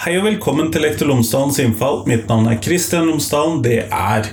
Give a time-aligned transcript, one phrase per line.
[0.00, 1.98] Hei og velkommen til Lektor Lomsdalens innfall.
[2.08, 3.58] Mitt navn er Kristian Lomsdalen.
[3.60, 4.30] Det er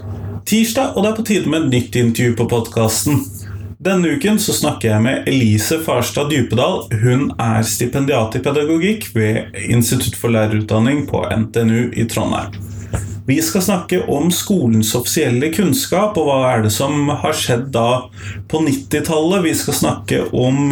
[0.48, 3.18] tirsdag, og det er på tide med et nytt intervju på podkasten.
[3.84, 6.86] Denne uken så snakker jeg med Elise Farstad Djupedal.
[7.02, 12.56] Hun er stipendiat i pedagogikk ved Institutt for lærerutdanning på NTNU i Trondheim.
[13.28, 18.06] Vi skal snakke om skolens offisielle kunnskap, og hva er det som har skjedd da
[18.48, 19.44] på 90-tallet.
[19.50, 20.72] Vi skal snakke om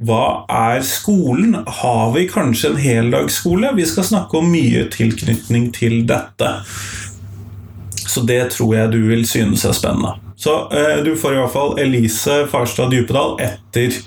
[0.00, 1.58] hva er skolen?
[1.66, 3.74] Har vi kanskje en heldagsskole?
[3.76, 6.54] Vi skal snakke om mye tilknytning til dette.
[8.08, 10.14] Så det tror jeg du vil synes er spennende.
[10.40, 13.98] Så eh, du får i hvert fall Elise Farstad Djupedal etter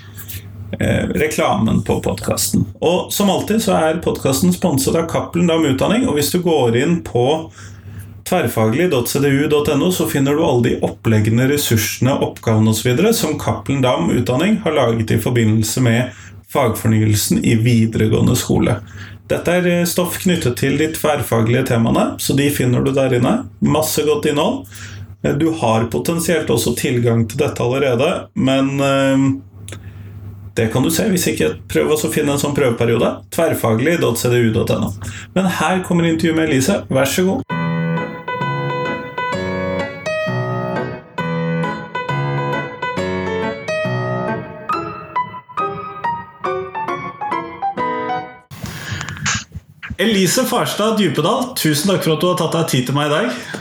[0.80, 2.66] eh, reklamen på podkasten.
[2.82, 6.74] Og som alltid så er podkasten sponset av Cappelen Dam Utdanning, og hvis du går
[6.82, 7.28] inn på
[8.28, 13.12] tverrfaglig.cdu.no så finner du alle de oppleggende ressursene, oppgavene osv.
[13.12, 18.78] som Cappelen Dam Utdanning har laget i forbindelse med fagfornyelsen i videregående skole.
[19.28, 23.38] Dette er eh, stoff knyttet til de tverrfaglige temaene, så de finner du der inne.
[23.64, 24.66] Masse godt innhold.
[25.24, 29.26] Eh, du har potensielt også tilgang til dette allerede, men eh,
[30.54, 33.10] det kan du se hvis ikke prøv å finne en sånn prøveperiode.
[33.34, 34.94] Tverrfaglig.cdu.no.
[35.34, 36.82] Men her kommer intervjuet med Elise.
[36.92, 37.63] Vær så god.
[49.98, 53.12] Elise Farstad Djupedal, tusen takk for at du har tatt deg tid til meg i
[53.12, 53.60] dag.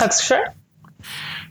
[0.00, 0.58] Takk skal du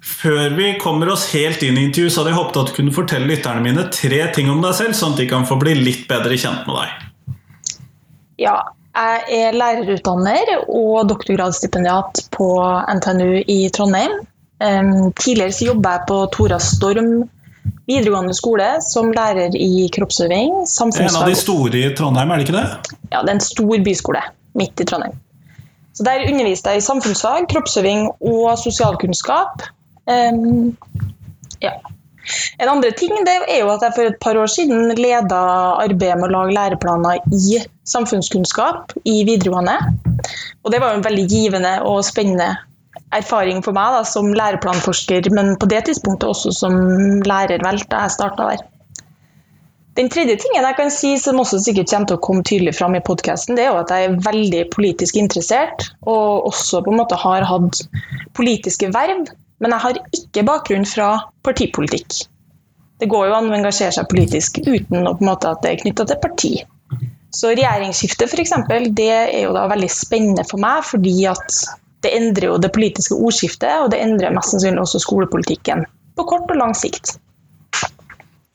[0.02, 2.94] Før vi kommer oss helt inn i intervjuet, så hadde jeg håpet at du kunne
[2.96, 6.04] fortelle lytterne mine tre ting om deg selv, sånn at de kan få bli litt
[6.10, 7.38] bedre kjent med deg.
[8.42, 8.58] Ja,
[8.98, 12.50] jeg er lærerutdanner og doktorgradsstipendiat på
[12.98, 14.18] NTNU i Trondheim.
[14.60, 17.14] Tidligere så jobba jeg på Tora Storm
[17.90, 20.62] videregående skole som lærer i kroppsøving.
[20.64, 22.98] En av de store i Trondheim, er det ikke det?
[23.12, 24.24] Ja, det er en stor byskole
[24.60, 25.18] midt i Trondheim.
[25.94, 29.66] Så Der underviste jeg i samfunnsfag, kroppsøving og sosialkunnskap.
[30.08, 30.78] Um,
[31.62, 31.76] ja.
[32.62, 35.42] En andre ting det er jo at jeg for et par år siden leda
[35.82, 39.78] arbeidet med å lage læreplaner i samfunnskunnskap i videregående.
[40.64, 42.54] Og det var jo en veldig givende og spennende
[43.16, 46.78] erfaring for meg da, som læreplanforsker, men på det tidspunktet også som
[47.28, 48.64] lærer, vel, da jeg starta der.
[50.00, 52.96] Den tredje tingen jeg kan si, som også sikkert kommer til å komme tydelig fram
[52.96, 57.02] i podkasten, det er jo at jeg er veldig politisk interessert, og også på en
[57.02, 57.82] måte har hatt
[58.38, 59.28] politiske verv.
[59.62, 61.10] Men jeg har ikke bakgrunn fra
[61.46, 62.24] partipolitikk.
[63.02, 66.08] Det går jo an å engasjere seg politisk uten å, måte, at det er knytta
[66.10, 66.52] til parti.
[67.32, 68.56] Så regjeringsskifte f.eks.,
[68.98, 71.60] det er jo da veldig spennende for meg, fordi at
[72.02, 75.86] det endrer jo det politiske ordskiftet, og det endrer mest sannsynlig også skolepolitikken
[76.18, 77.16] på kort og lang sikt.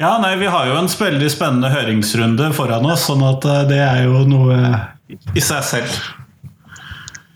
[0.02, 3.80] Ja, nei, Vi har jo en veldig spennende høringsrunde foran oss, sånn at eh, det
[3.80, 4.58] er jo noe
[5.08, 5.96] i seg selv.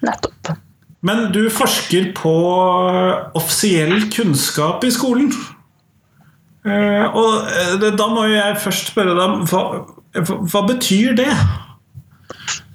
[0.04, 0.53] Nettopp.
[1.06, 2.34] Men du forsker på
[3.38, 5.31] offisiell kunnskap i skolen.
[6.69, 9.62] Eh, og da må jeg først spørre deg hva,
[10.21, 11.31] hva betyr det?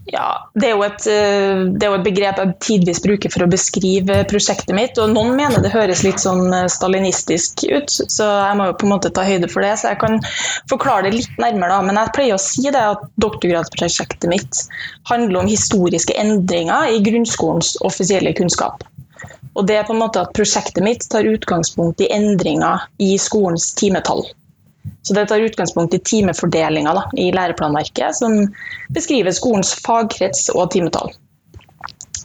[0.06, 3.50] Ja, det er, et, eh, det er, jo et, begrep jeg tidvis bruker for å
[3.50, 5.00] beskrive prosjektet mitt.
[5.02, 8.86] og Noen mener det høres litt sånn eh, stalinistisk ut, så jeg må jo på
[8.86, 9.74] en måte ta høyde for det.
[9.82, 10.20] Så jeg kan
[10.70, 11.74] forklare det litt nærmere.
[11.74, 14.62] da, Men jeg pleier å si det at doktorgradsprosjektet mitt
[15.10, 18.86] handler om historiske endringer i grunnskolens offisielle kunnskap.
[19.56, 23.72] Og det er på en måte at Prosjektet mitt tar utgangspunkt i endringer i skolens
[23.80, 24.28] timetall.
[25.06, 28.40] Så Det tar utgangspunkt i timefordelinga i læreplanverket, som
[28.90, 31.14] beskriver skolens fagkrets og timetall.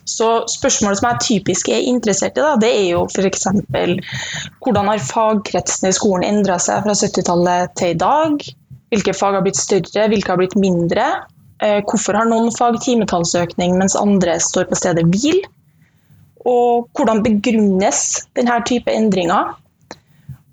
[0.08, 3.44] Så Spørsmålet som jeg typisk er interessert i, da, det er jo f.eks.
[4.64, 8.48] hvordan har fagkretsene i skolen endra seg fra 70-tallet til i dag?
[8.90, 11.06] Hvilke fag har blitt større, hvilke har blitt mindre?
[11.62, 15.44] Eh, hvorfor har noen fag timetallsøkning, mens andre står på stedet hvil?
[16.48, 18.04] Og hvordan begrunnes
[18.38, 19.52] denne type endringer?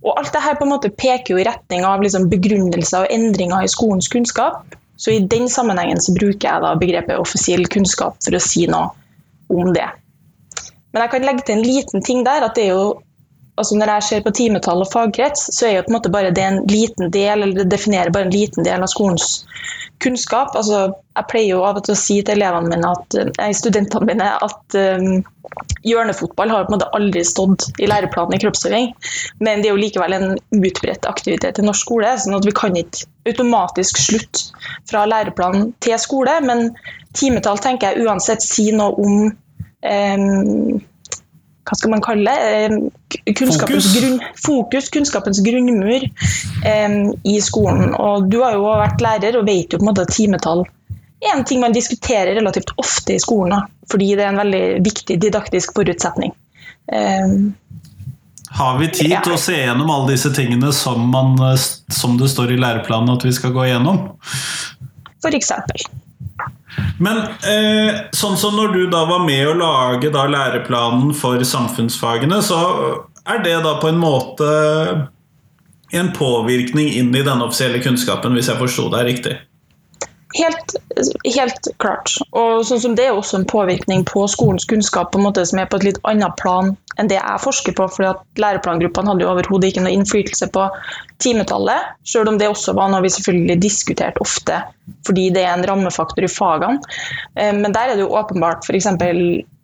[0.06, 3.66] Og alt dette på en måte peker jo i retning av liksom begrunnelser og endringer
[3.66, 4.76] i skolens kunnskap.
[4.98, 8.90] Så i den sammenhengen så bruker jeg da begrepet offisiell kunnskap for å si noe
[9.54, 9.88] om det.
[10.94, 12.46] Men jeg kan legge til en liten ting der.
[12.46, 13.02] at det er jo
[13.58, 16.34] altså Når jeg ser på timetall og fagkrets, så er jo på en måte bare
[16.36, 19.42] det en liten del, eller det definerer bare en liten del av skolens
[20.04, 20.54] kunnskap.
[20.58, 20.84] Altså,
[21.18, 24.28] jeg pleier jo av og til å si til elevene mine, at, eh, studentene mine
[24.46, 25.24] at um,
[25.88, 28.92] hjørnefotball har på en måte aldri stått i læreplanen i kroppsøving.
[29.42, 32.78] Men det er jo likevel en utbredt aktivitet i norsk skole, sånn at vi kan
[32.78, 36.38] ikke automatisk slutte fra læreplanen til skole.
[36.46, 36.70] Men
[37.18, 40.78] timetall tenker jeg uansett sier noe om um,
[41.68, 44.00] hva skal man kalle det, kunnskapens, fokus.
[44.00, 46.98] Grunn, fokus, kunnskapens grunnmur eh,
[47.28, 47.94] i skolen.
[47.96, 50.66] Og du har jo vært lærer og vet jo på en måte timetall
[51.20, 54.66] er en ting man diskuterer relativt ofte i skolen, da, fordi det er en veldig
[54.86, 56.34] viktig didaktisk forutsetning.
[56.94, 57.56] Um,
[58.50, 59.22] har vi tid ja.
[59.26, 61.36] til å se gjennom alle disse tingene som, man,
[61.92, 64.00] som det står i læreplanen at vi skal gå gjennom?
[65.24, 65.84] For eksempel.
[67.04, 72.40] Men eh, sånn som når du da var med å lage da læreplanen for samfunnsfagene,
[72.46, 72.58] så
[73.28, 74.48] er det da på en måte
[75.98, 79.38] en påvirkning inn i den offisielle kunnskapen, hvis jeg forsto deg riktig?
[80.38, 80.76] Helt,
[81.36, 82.12] helt, klart.
[82.38, 85.60] Og sånn som Det er også en påvirkning på skolens kunnskap på en måte som
[85.62, 87.88] er på et litt annet plan enn det jeg forsker på.
[87.94, 90.68] fordi at Læreplangruppene hadde jo overhodet ikke noe innflytelse på
[91.24, 91.98] timetallet.
[92.06, 94.62] Selv om det også var noe vi selvfølgelig diskuterte ofte,
[95.08, 96.82] fordi det er en rammefaktor i fagene.
[97.36, 98.92] Eh, men der er det jo åpenbart f.eks.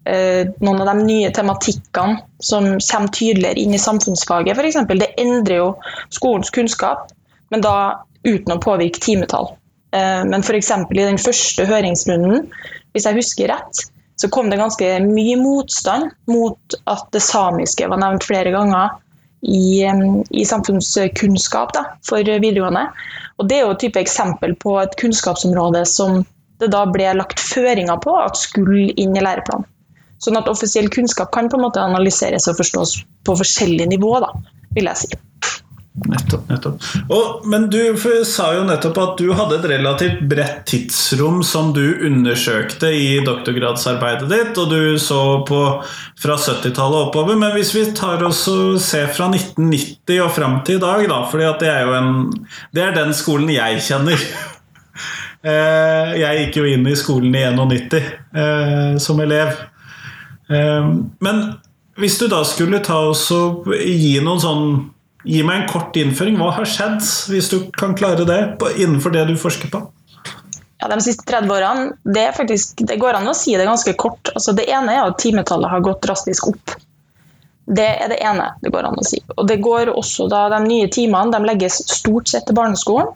[0.03, 4.57] Eh, noen av de nye tematikkene som kommer tydeligere inn i samfunnsfaget.
[4.57, 5.73] Eksempel, det endrer jo
[6.09, 7.11] skolens kunnskap,
[7.53, 9.53] men da uten å påvirke timetall.
[9.93, 10.71] Eh, men f.eks.
[10.71, 12.47] i den første høringsrunden,
[12.93, 13.85] hvis jeg husker rett,
[14.17, 18.99] så kom det ganske mye motstand mot at det samiske var nevnt flere ganger
[19.43, 19.83] i,
[20.29, 22.87] i samfunnskunnskap da, for videregående.
[23.41, 26.21] Og Det er jo et type eksempel på et kunnskapsområde som
[26.61, 29.67] det da ble lagt føringer på at skulle inn i læreplanen.
[30.23, 32.95] Sånn at offisiell kunnskap kan på en måte analyseres og forstås
[33.27, 34.29] på forskjellige nivå, da,
[34.77, 35.17] vil jeg si.
[35.93, 36.49] Nettopp.
[36.49, 36.85] nettopp.
[37.13, 37.77] Og, men du
[38.25, 44.29] sa jo nettopp at du hadde et relativt bredt tidsrom som du undersøkte i doktorgradsarbeidet
[44.31, 45.59] ditt, og du så på
[46.19, 47.37] fra 70-tallet oppover.
[47.37, 51.21] Men hvis vi tar oss og ser fra 1990 og fram til i dag, da,
[51.29, 52.11] fordi det er jo en
[52.73, 54.27] Det er den skolen jeg kjenner.
[55.43, 59.49] Eh, jeg gikk jo inn i skolen i 91 eh, som elev.
[60.47, 61.41] Ehm, men
[61.99, 64.63] hvis du da skulle ta oss og gi noen sånn
[65.23, 66.37] Gi meg en kort innføring.
[66.39, 68.39] Hva har skjedd, hvis du kan klare det,
[68.75, 69.85] innenfor det du forsker på?
[70.83, 74.33] Ja, De siste 30 årene det, faktisk, det går an å si det ganske kort.
[74.35, 76.73] Altså, det ene er at timetallet har gått drastisk opp.
[77.63, 79.21] Det er det ene det går an å si.
[79.37, 83.13] Og det går også da De nye timene de legges stort sett til barneskolen.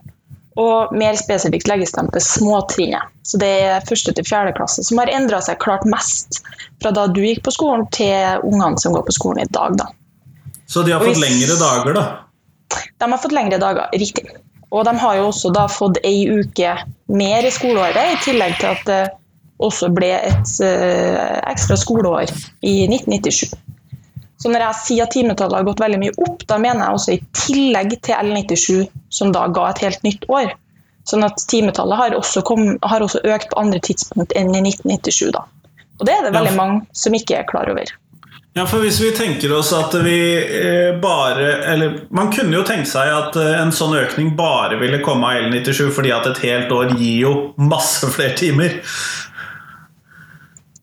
[0.57, 3.11] Og mer spesifikt legges de til småtrinnet.
[3.27, 6.39] Så det er første til fjerde klasse som har endra seg klart mest
[6.81, 9.75] fra da du gikk på skolen, til ungene som går på skolen i dag.
[9.77, 9.91] Da.
[10.67, 12.05] Så de har fått lengre dager, da?
[12.99, 14.27] De har fått lengre dager, riktig.
[14.69, 16.73] Og de har jo også da fått ei uke
[17.15, 18.99] mer i skoleåret, i tillegg til at det
[19.63, 22.29] også ble et uh, ekstra skoleår
[22.67, 23.55] i 1997.
[24.37, 27.15] Så når jeg sier at timetallet har gått veldig mye opp, da mener jeg også
[27.15, 30.51] i tillegg til L97, som da ga et helt nytt år.
[31.09, 35.31] Sånn at timetallet har også, kom, har også økt på andre tidspunkt enn i 1997.
[35.33, 35.47] da.
[35.97, 37.89] Og det er det veldig mange som ikke er klar over.
[38.57, 42.89] Ja, for hvis vi tenker oss at vi eh, bare Eller man kunne jo tenke
[42.89, 46.73] seg at eh, en sånn økning bare ville komme av L97, fordi at et helt
[46.73, 48.79] år gir jo masse flere timer.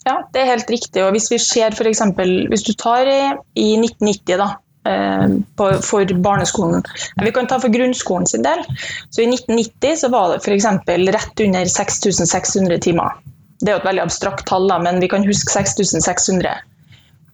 [0.05, 1.01] Ja, det er helt riktig.
[1.03, 2.05] Og hvis vi ser f.eks.
[2.53, 4.51] Hvis du tar i 1990, da,
[5.57, 6.83] På, for barneskolen.
[7.25, 8.61] Vi kan ta for grunnskolen sin del.
[9.09, 10.67] Så I 1990 så var det f.eks.
[11.17, 13.17] rett under 6600 timer.
[13.63, 16.53] Det er jo et veldig abstrakt tall, men vi kan huske 6600.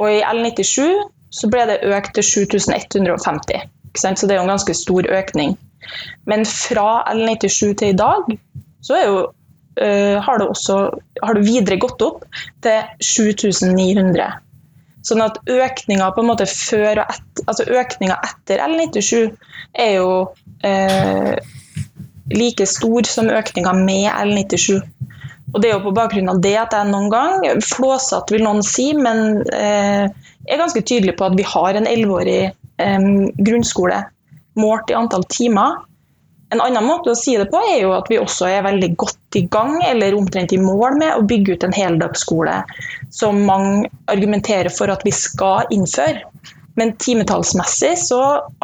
[0.01, 0.87] Og i L97
[1.31, 3.69] så ble det økt til 7150.
[3.95, 5.57] Så det er jo en ganske stor økning.
[6.31, 8.31] Men fra L97 til i dag
[8.85, 10.79] så er jo uh, har, det også,
[11.23, 12.25] har det videre gått opp
[12.65, 14.31] til 7900.
[15.07, 19.23] Sånn at økninga på en måte før og etter, altså etter L97
[19.81, 21.35] er jo uh,
[22.31, 24.81] like stor som økninga med L97.
[25.51, 28.63] Og Det er jo på bakgrunn av det at jeg noen gang, flåsete vil noen
[28.67, 30.07] si, men eh,
[30.47, 33.07] er ganske tydelig på at vi har en elleveårig eh,
[33.43, 34.03] grunnskole
[34.61, 35.81] målt i antall timer
[36.51, 39.39] en annen måte å si det på er jo at vi også er veldig godt
[39.39, 42.57] i gang, eller omtrent i mål med, å bygge ut en heldagsskole
[43.15, 46.25] som mange argumenterer for at vi skal innføre.
[46.79, 48.21] Men timetallsmessig så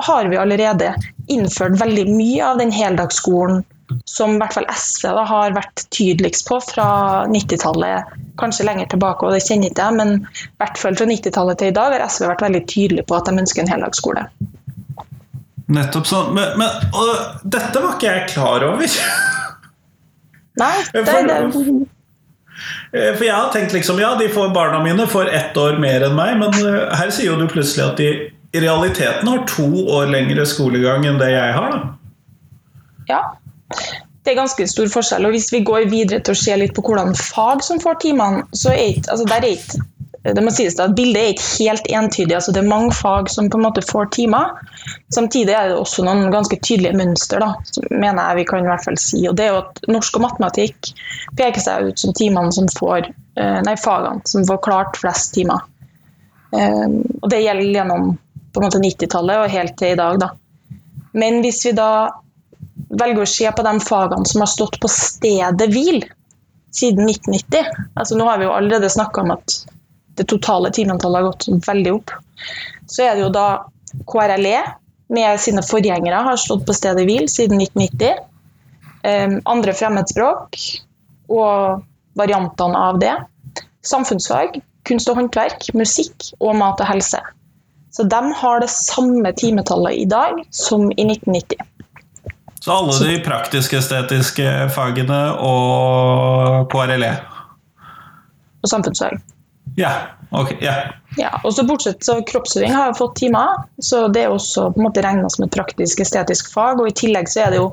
[0.08, 0.92] har vi allerede
[1.30, 3.62] innført veldig mye av den heldagsskolen
[4.04, 6.88] som i hvert fall SV da, har vært tydeligst på fra
[7.30, 11.60] 90-tallet, kanskje lenger tilbake, og det kjenner ikke jeg, men i hvert fall fra 90-tallet
[11.60, 14.26] til i dag har SV vært veldig tydelig på at de ønsker en heldagsskole.
[15.76, 16.30] Nettopp sånn.
[16.36, 18.96] Men, men og, dette var ikke jeg klar over.
[20.62, 21.40] Nei, det er det.
[22.94, 26.06] Eh, for jeg har tenkt liksom ja, de får barna mine får ett år mer
[26.06, 28.10] enn meg, men eh, her sier jo du plutselig at de
[28.56, 31.74] i realiteten har to år lengre skolegang enn det jeg har.
[31.74, 31.80] da.
[33.10, 33.20] Ja,
[34.26, 35.26] det er ganske stor forskjell.
[35.28, 38.46] Og hvis vi går videre til å se litt på hvordan fag som får timene,
[38.56, 39.84] så er ikke, altså der er ikke
[40.34, 42.34] det må sies at Bildet er ikke helt entydig.
[42.34, 44.56] altså Det er mange fag som på en måte får timer.
[45.14, 47.52] Samtidig er det også noen ganske tydelige mønster, da,
[47.90, 49.22] mener jeg vi kan i hvert fall si.
[49.28, 50.90] og det er jo at Norsk og matematikk
[51.38, 55.62] peker seg ut som timene som får, eh, nei, fagene som får klart flest timer.
[56.50, 58.12] Um, og Det gjelder gjennom
[58.52, 60.18] på en måte 90-tallet og helt til i dag.
[60.18, 60.30] da.
[61.12, 62.10] Men hvis vi da
[62.88, 66.04] velger å se på de fagene som har stått på stedet hvil
[66.76, 69.56] siden 1990 altså Nå har vi jo allerede snakka om at
[70.16, 72.12] det totale timeantallet har gått veldig opp.
[72.88, 73.48] Så er det jo da
[74.08, 74.62] KRLE
[75.12, 78.22] med sine forgjengere har stått på stedet hvil siden 1990.
[79.06, 80.56] Um, andre fremmedspråk
[81.36, 81.84] og
[82.18, 83.12] variantene av det.
[83.86, 84.56] Samfunnsfag,
[84.88, 87.20] kunst og håndverk, musikk og mat og helse.
[87.92, 91.60] Så de har det samme timetallet i dag som i 1990.
[92.66, 97.12] Så alle de praktisk-estetiske fagene og KRLE?
[98.66, 99.20] Og samfunnsfag.
[99.78, 99.92] Ja.
[100.34, 100.50] ok.
[100.58, 100.74] ja.
[101.14, 104.82] Ja, og så Bortsett så kroppsøving har jeg fått timer, så det er også på
[104.82, 106.82] en måte regna som et praktisk-estetisk fag.
[106.82, 107.70] og I tillegg så er det jo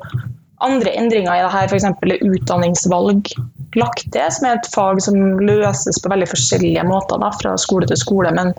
[0.62, 1.90] andre endringer i det her, f.eks.
[2.30, 3.34] utdanningsvalg
[3.80, 7.88] lagt til, som er et fag som løses på veldig forskjellige måter da, fra skole
[7.90, 8.32] til skole.
[8.36, 8.54] Men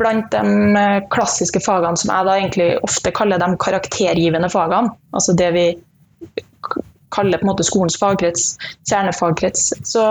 [0.00, 0.42] blant de
[0.78, 5.66] eh, klassiske fagene som jeg da egentlig ofte kaller de karaktergivende fagene, altså det vi
[7.12, 8.54] kaller på en måte skolens fagkrets,
[8.88, 10.06] kjernefagkrets, så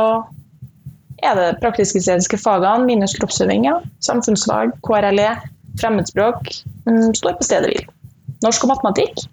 [1.21, 3.79] er det praktisk-estetiske fagene minus kroppsøving, ja.
[4.05, 5.29] samfunnsfag, KRLE,
[5.81, 6.49] fremmedspråk,
[6.87, 7.89] mm, står på stedet hvil.
[8.45, 9.25] Norsk og matematikk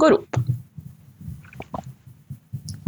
[0.00, 0.40] går opp.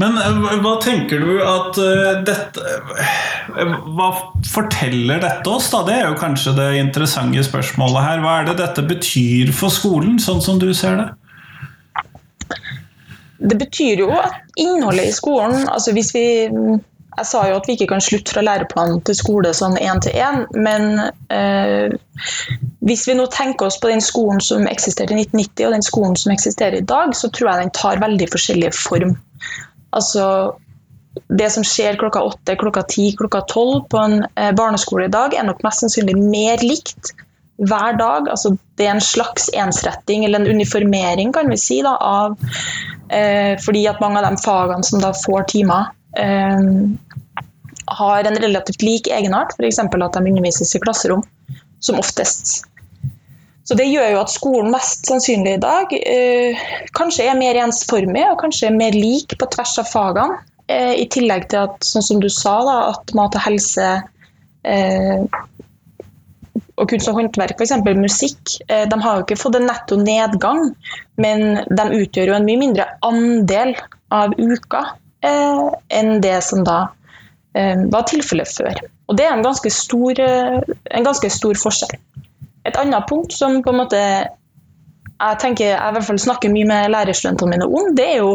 [0.00, 4.10] Men eh, hva tenker du at uh, dette uh, Hva
[4.48, 5.82] forteller dette oss, da?
[5.86, 8.22] Det er jo kanskje det interessante spørsmålet her.
[8.24, 11.08] Hva er det dette betyr for skolen, sånn som du ser det?
[13.40, 16.24] Det betyr jo at innholdet i skolen altså hvis vi
[17.20, 20.14] jeg sa jo at vi ikke kan slutte fra læreplanen til skole sånn én til
[20.16, 21.00] én, men
[21.32, 21.90] eh,
[22.86, 26.16] hvis vi nå tenker oss på den skolen som eksisterte i 1990 og den skolen
[26.20, 29.16] som eksisterer i dag, så tror jeg den tar veldig forskjellig form.
[29.96, 30.24] Altså,
[31.28, 35.34] det som skjer klokka åtte, klokka ti, klokka tolv på en eh, barneskole i dag,
[35.34, 37.12] er nok mest sannsynlig mer likt
[37.60, 38.30] hver dag.
[38.30, 42.38] Altså, det er en slags ensretting, eller en uniformering, kan vi si, da, av
[43.10, 46.70] eh, Fordi at mange av de fagene som da får timer, eh,
[47.90, 49.82] har en relativt lik egenart, f.eks.
[49.82, 51.24] at de undervises i klasserom,
[51.82, 52.60] som oftest.
[53.70, 56.62] Så Det gjør jo at skolen mest sannsynlig i dag eh,
[56.98, 60.40] kanskje er mer ensformig og kanskje er mer lik på tvers av fagene.
[60.66, 63.86] Eh, I tillegg til at, sånn som du sa, da, at mat og helse
[64.66, 65.22] eh,
[66.80, 67.76] og kunst og håndverk, f.eks.
[67.94, 70.72] musikk, eh, de har jo ikke fått en netto nedgang,
[71.22, 73.76] men de utgjør jo en mye mindre andel
[74.10, 74.88] av uka
[75.20, 76.78] Eh, enn det som da
[77.52, 78.80] eh, var tilfellet før.
[79.10, 81.98] Og Det er en ganske, stor, en ganske stor forskjell.
[82.70, 86.68] Et annet punkt som på en måte jeg tenker jeg i hvert fall snakker mye
[86.68, 88.30] med lærerstudentene mine om, det er jo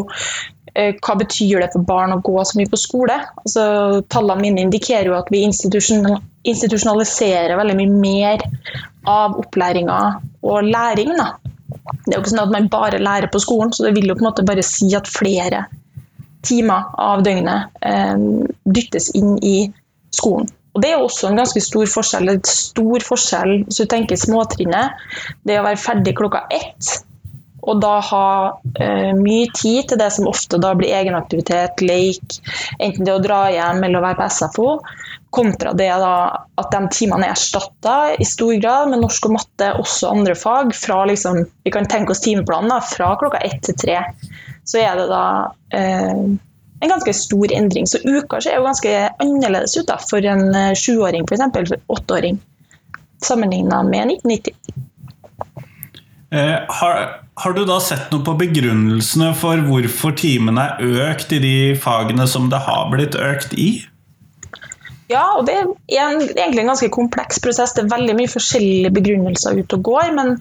[0.75, 3.15] hva betyr det for barn å gå så mye på skole?
[3.41, 3.63] Altså,
[4.11, 8.37] tallene mine indikerer jo at vi institusjonaliserer veldig mye mer
[9.07, 9.99] av opplæringa
[10.43, 11.11] og læring.
[11.15, 11.27] Da.
[12.03, 14.17] Det er jo ikke sånn at man bare lærer på skolen, så det vil jo
[14.17, 15.59] på en måte bare si at flere
[16.45, 18.17] timer av døgnet eh,
[18.75, 19.57] dyttes inn i
[20.13, 20.47] skolen.
[20.75, 22.29] Og Det er også en ganske stor forskjell.
[22.29, 25.03] En stor forskjell hvis du tenker småtrinnet.
[25.47, 26.95] Det å være ferdig klokka ett
[27.65, 28.25] og da ha
[28.77, 32.35] eh, mye tid til det som ofte da blir egenaktivitet, leik,
[32.77, 34.67] enten det å dra hjem eller å være på SFO,
[35.33, 36.13] kontra det da
[36.61, 40.75] at de timene er erstatta i stor grad med norsk og matte, også andre fag,
[40.77, 43.97] fra liksom, vi kan tenke oss timeplanen da, fra klokka ett til tre
[44.65, 45.25] så er det da
[45.77, 46.21] eh,
[46.79, 47.87] en ganske stor endring.
[47.87, 51.45] Så uka ser jo ganske annerledes ut da, for en eh, sjuåring, f.eks.
[51.55, 52.39] for åtteåring,
[53.23, 54.53] sammenligna med 1990.
[56.35, 61.41] Eh, har, har, du da sett noe på begrunnelsene for hvorfor timene er økt i
[61.43, 63.85] de fagene som det har blitt økt i?
[65.07, 65.67] Ja, og det er
[66.01, 67.75] en, egentlig en ganske kompleks prosess.
[67.77, 70.09] Det er veldig mye forskjellige begrunnelser ute og går.
[70.17, 70.33] Men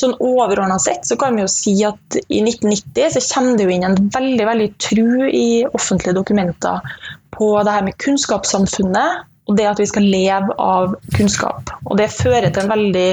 [0.00, 3.76] sånn overordna sett så kan vi jo si at i 1990 så kommer det jo
[3.76, 6.84] inn en veldig veldig tru i offentlige dokumenter
[7.36, 11.70] på det her med kunnskapssamfunnet og det at vi skal leve av kunnskap.
[11.86, 13.08] Og det fører til en veldig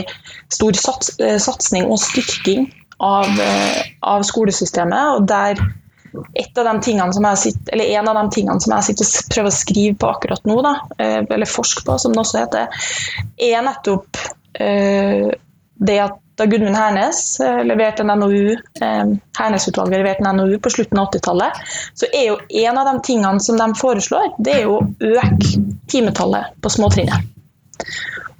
[0.53, 2.65] stor sats, eh, satsing og styrking
[2.99, 5.17] av, eh, av skolesystemet.
[5.17, 5.61] og der
[6.35, 9.05] et av de tingene som jeg sitter, eller En av de tingene som jeg sitter
[9.05, 12.39] og prøver å skrive på akkurat nå, da, eh, eller forske på, som det også
[12.39, 12.67] heter,
[13.39, 14.17] er nettopp
[14.53, 20.71] det at da Gudmund Hernes eh, leverte en NOU, eh, Hernes-utvalget leverte en NOU på
[20.73, 21.61] slutten av 80-tallet,
[21.93, 25.63] så er jo en av de tingene som de foreslår, det er jo å øke
[25.93, 27.29] timetallet på småtrinnet.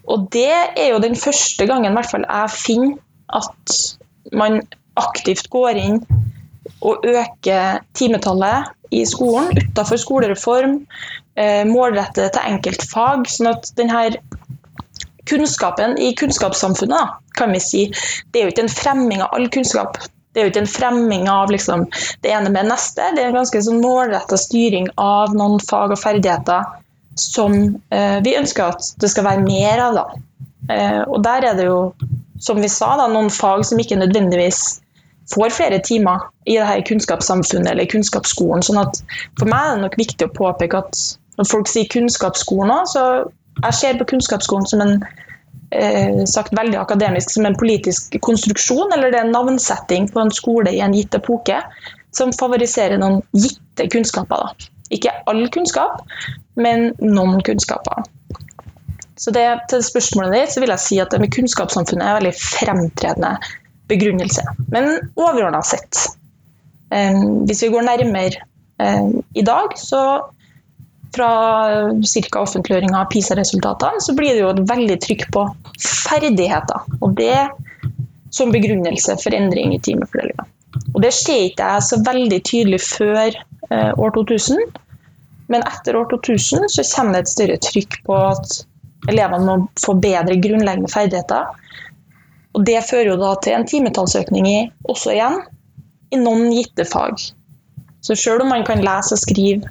[0.09, 2.95] Og det er jo den første gangen hvert fall jeg finner
[3.33, 3.77] at
[4.35, 4.59] man
[4.99, 6.01] aktivt går inn
[6.83, 10.75] og øker timetallet i skolen utenfor skolereform,
[11.39, 14.03] eh, målrettet til enkeltfag, sånn at denne
[15.29, 17.85] kunnskapen i kunnskapssamfunnet, kan vi si,
[18.31, 19.97] det er jo ikke en fremming av all kunnskap.
[20.33, 21.85] Det er jo ikke en fremming av liksom,
[22.25, 23.11] det ene med neste.
[23.13, 26.65] Det er en ganske sånn målretta styring av noen fag og ferdigheter
[27.19, 27.53] som
[27.93, 29.99] eh, vi ønsker at det skal være mer av.
[29.99, 30.05] Da.
[30.73, 31.93] Eh, og der er det jo,
[32.41, 34.63] som vi sa, da, noen fag som ikke nødvendigvis
[35.33, 38.65] får flere timer i det her kunnskapssamfunnet eller kunnskapsskolen.
[38.65, 38.99] sånn at
[39.39, 40.99] For meg er det nok viktig å påpeke at
[41.39, 43.05] når folk sier kunnskapsskolen så
[43.61, 44.95] jeg ser på kunnskapsskolen som en
[45.71, 50.33] eh, sagt veldig akademisk som en politisk konstruksjon, eller det er en navnsetting på en
[50.33, 51.59] skole i en gitt epoke
[52.13, 54.43] som favoriserer noen gitte kunnskaper.
[54.43, 54.71] Da.
[54.93, 56.03] Ikke all kunnskap,
[56.59, 58.03] men noen kunnskaper.
[59.17, 62.19] Så det, til spørsmålet ditt så vil jeg si at det med kunnskapssamfunnet er en
[62.21, 63.35] veldig fremtredende
[63.91, 64.45] begrunnelse.
[64.73, 65.99] Men overordna sett,
[66.93, 68.45] eh, hvis vi går nærmere
[68.81, 70.01] eh, i dag, så
[71.13, 71.29] fra
[72.01, 72.41] ca.
[72.41, 75.45] offentliggjøring av PISA-resultatene, så blir det jo et veldig trykk på
[75.81, 76.87] ferdigheter.
[77.01, 77.37] Og det
[78.33, 80.47] som begrunnelse for endring i timefordelinga.
[80.93, 83.35] Og det ser ikke jeg så veldig tydelig før
[83.69, 84.63] eh, år 2000,
[85.53, 88.63] men etter år 2000 så kommer det et større trykk på at
[89.11, 91.51] elevene må få bedre grunnleggende ferdigheter.
[92.53, 94.57] Og det fører jo da til en timetallsøkning i,
[94.89, 95.39] også igjen,
[96.13, 97.21] i noen gitte fag.
[98.03, 99.69] Så selv om man kan lese og skrive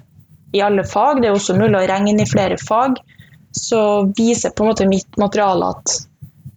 [0.53, 2.99] i alle fag, det er også mulig å regne i flere fag,
[3.53, 3.83] så
[4.17, 5.99] viser på en måte mitt materiale at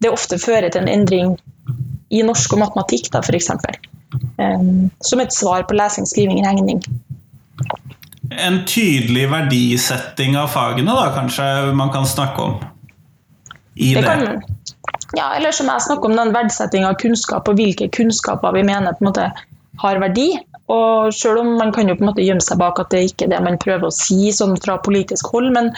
[0.03, 1.35] det ofte fører til en endring
[2.13, 3.51] i norsk og matematikk, da, f.eks.
[4.39, 6.83] Um, som et svar på lesing, skriving, regning.
[8.31, 11.47] En tydelig verdisetting av fagene, da, kanskje
[11.77, 12.59] man kan snakke om?
[13.75, 14.03] I det?
[14.03, 14.07] det.
[14.07, 14.43] Kan,
[15.15, 18.95] ja, eller som jeg snakker om, den verdsetting av kunnskap og hvilke kunnskaper vi mener
[18.95, 19.29] på en måte
[19.81, 20.29] har verdi.
[20.73, 23.27] Og selv om man kan jo på en måte gjemme seg bak at det ikke
[23.27, 25.69] er det man prøver å si sånn fra politisk hold, men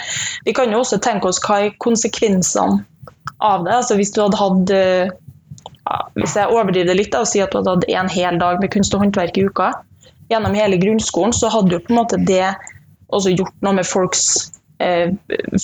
[0.46, 2.80] vi kan jo også tenke oss hva er konsekvensene
[3.44, 3.74] av det.
[3.74, 7.52] Altså Hvis du hadde hatt ja, Hvis jeg overdriver det litt da, og sier at
[7.52, 9.72] du hadde hatt en hel dag med kunst og håndverk i uka
[10.28, 12.52] gjennom hele grunnskolen, så hadde jo på en måte det
[13.16, 14.24] også gjort noe med folks
[14.84, 15.14] eh,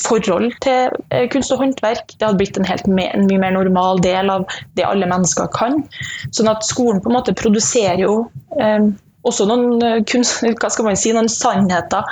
[0.00, 2.14] forhold til eh, kunst og håndverk.
[2.14, 4.46] Det hadde blitt en, helt en mye mer normal del av
[4.78, 5.82] det alle mennesker kan.
[6.32, 8.14] Sånn at skolen på en måte produserer jo
[8.56, 8.88] eh,
[9.28, 12.06] også noen, eh, hva skal man si, noen sannheter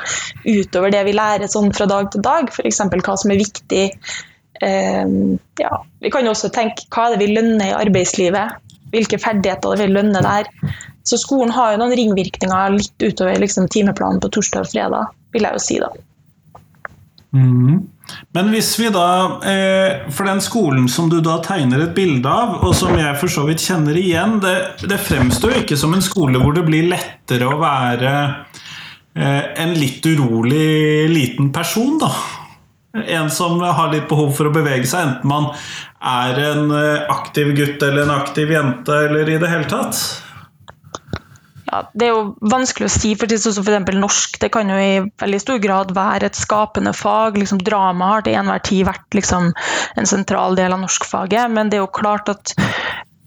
[0.46, 2.52] utover det vi lærer sånn fra dag til dag.
[2.52, 2.82] F.eks.
[2.92, 3.86] hva som er viktig.
[4.62, 5.80] Um, ja.
[6.02, 8.60] Vi kan jo også tenke hva er det vi lønner i arbeidslivet?
[8.92, 10.50] Hvilke ferdigheter det vil lønne der?
[11.08, 15.48] Så skolen har jo noen ringvirkninger litt utover liksom, timeplanen på torsdag og fredag, vil
[15.48, 15.90] jeg jo si da.
[17.32, 17.80] Mm.
[18.36, 19.06] Men hvis vi da
[19.48, 23.32] eh, For den skolen som du da tegner et bilde av, og som jeg for
[23.32, 24.56] så vidt kjenner igjen, det,
[24.88, 28.12] det fremstår ikke som en skole hvor det blir lettere å være
[29.16, 32.12] eh, en litt urolig liten person, da.
[32.92, 35.48] En som har litt behov for å bevege seg, enten man
[36.02, 40.02] er en eh, aktiv gutt eller en aktiv jente, eller i det hele tatt
[41.72, 43.94] ja, det er jo vanskelig å si, for sånn f.eks.
[43.96, 44.36] norsk.
[44.42, 47.38] Det kan jo i veldig stor grad være et skapende fag.
[47.40, 49.54] Liksom, drama har til enhver tid vært liksom,
[49.96, 51.48] en sentral del av norskfaget.
[51.54, 52.52] Men det er jo klart at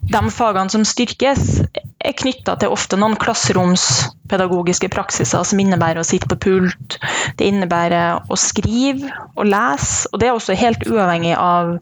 [0.05, 1.63] de fagene som styrkes,
[2.09, 6.97] er knytta til ofte noen klasseromspedagogiske praksiser som innebærer å sitte på pult,
[7.39, 10.09] det innebærer å skrive og lese.
[10.11, 11.75] Og det er også helt uavhengig av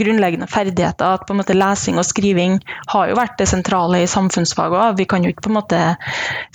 [0.00, 1.16] grunnleggende ferdigheter.
[1.16, 2.58] at på en måte Lesing og skriving
[2.92, 4.98] har jo vært det sentrale i samfunnsfag òg.
[4.98, 5.80] Vi kan jo ikke på en måte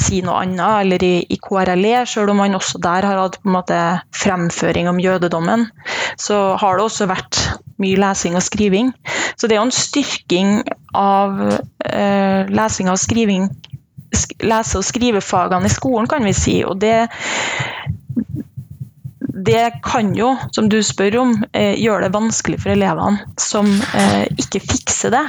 [0.01, 0.85] si noe annet.
[0.85, 3.81] Eller i, i KRLE, selv om man også der har hatt på en måte
[4.15, 5.67] fremføring om jødedommen,
[6.19, 7.41] så har det også vært
[7.81, 8.93] mye lesing og skriving.
[9.37, 10.61] Så det er jo en styrking
[10.97, 11.39] av
[11.85, 13.49] eh, lesing og skriving
[14.43, 16.55] lese- og skrivefagene i skolen, kan vi si.
[16.67, 17.07] Og det,
[19.45, 24.25] det kan jo, som du spør om, eh, gjøre det vanskelig for elevene som eh,
[24.37, 25.23] ikke fikser det.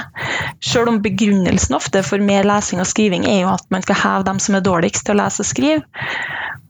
[0.63, 4.29] Selv om begrunnelsen ofte for mer lesing og skriving er jo at man skal heve
[4.31, 5.81] dem som er dårligst til å lese og skrive.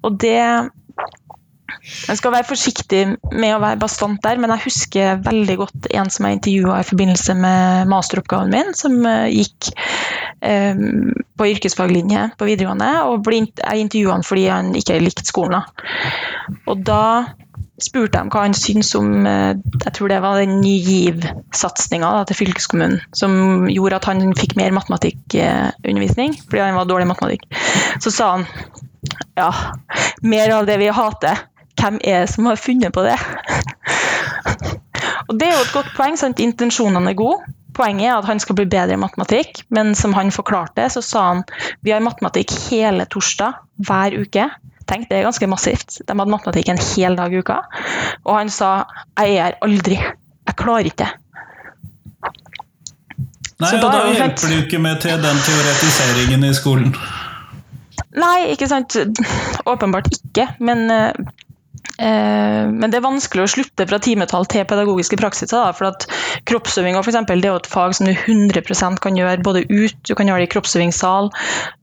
[0.04, 0.40] Og det
[1.84, 3.02] jeg skal være forsiktig
[3.36, 6.88] med å være bastant der, men jeg husker veldig godt en som jeg intervjua i
[6.88, 9.74] forbindelse med masteroppgaven min, som eh, gikk
[10.48, 10.80] eh,
[11.36, 12.92] på yrkesfaglinje på videregående.
[13.10, 15.68] og Jeg intervjua han fordi han ikke likte skolen.
[16.72, 17.04] Og da
[17.84, 19.52] spurte jeg hva han syntes om eh,
[19.84, 24.72] jeg tror det var den Ny GIV-satsinga til fylkeskommunen, som gjorde at han fikk mer
[24.80, 27.48] matematikkundervisning fordi han var dårlig i matematikk.
[28.00, 28.48] Så sa han
[29.36, 29.50] ja,
[30.24, 31.50] mer av det vi hater.
[31.80, 33.18] Hvem er det som har funnet på det?
[35.30, 36.18] Og Det er jo et godt poeng.
[36.20, 36.40] sant?
[36.40, 37.40] Intensjonene er gode.
[37.74, 41.24] Poenget er at han skal bli bedre i matematikk, men som han forklarte, så sa
[41.32, 41.44] han
[41.82, 43.56] vi har matematikk hele torsdag
[43.88, 44.46] hver uke.
[44.86, 46.02] Tenk, det er ganske massivt.
[46.06, 47.62] De hadde matematikk en hel dag i uka.
[48.28, 48.86] Og han sa
[49.18, 49.98] jeg er her aldri.
[49.98, 51.12] Jeg klarer ikke det.
[53.62, 56.54] Nei, Så og da da er hjelper det jo ikke med til den teoretiseringen i
[56.58, 56.96] skolen.
[58.14, 58.98] Nei, ikke sant.
[59.66, 60.50] Åpenbart ikke.
[60.60, 61.14] Men, eh,
[62.00, 65.60] men det er vanskelig å slutte fra timetall til pedagogiske praksiser.
[65.60, 66.08] Da, for at
[66.48, 70.44] det er jo et fag som du 100% kan gjøre både ut, du kan gjøre
[70.44, 71.30] det i kroppsøvingssal,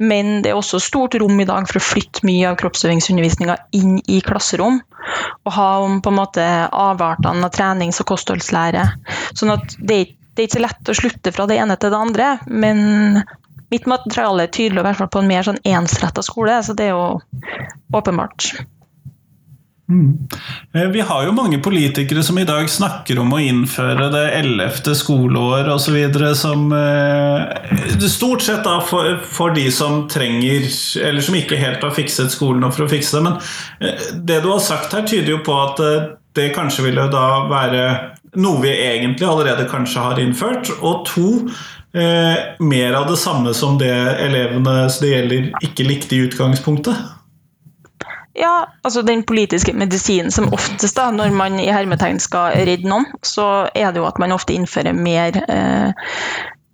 [0.03, 4.01] men det er også stort rom i dag for å flytte mye av kroppsøvingsundervisninga inn
[4.07, 4.81] i klasserom.
[5.47, 8.87] Og ha om på en måte avartene av trenings- og kostholdslære.
[9.39, 12.01] Sånn at det er, det er ikke lett å slutte fra det ene til det
[12.01, 13.23] andre, men
[13.71, 17.21] mitt materiale er tydelig på en mer sånn ensretta skole, så det er jo
[17.95, 18.53] åpenbart.
[20.73, 24.95] Eh, Vi har jo mange politikere som i dag snakker om å innføre det ellevte
[24.95, 25.99] skoleår osv.
[26.39, 30.69] som eh, stort sett da for, for de som trenger
[31.03, 33.25] Eller som ikke helt har fikset skolen for å fikse det.
[33.27, 33.39] Men
[33.81, 35.83] eh, det du har sagt her, tyder jo på at
[36.39, 37.85] det kanskje ville da være
[38.39, 40.71] noe vi egentlig allerede kanskje har innført.
[40.79, 41.31] Og to,
[42.63, 43.91] mer av det samme som det
[44.23, 47.20] elevene det gjelder, ikke likte i utgangspunktet.
[48.41, 53.05] Ja, altså den politiske medisinen som oftest, da, når man i hermetegn skal redde noen,
[53.23, 55.93] så er det jo at man ofte innfører mer eh,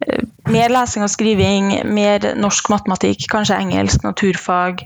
[0.06, 4.84] eh, mer lesing og skriving, mer norsk matematikk, kanskje engelsk, naturfag.